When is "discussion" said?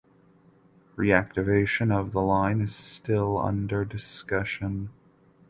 3.85-4.89